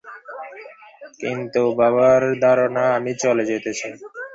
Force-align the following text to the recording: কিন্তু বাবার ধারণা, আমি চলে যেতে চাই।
কিন্তু 1.21 1.61
বাবার 1.79 2.21
ধারণা, 2.43 2.83
আমি 2.97 3.11
চলে 3.23 3.43
যেতে 3.51 3.71
চাই। 3.73 3.93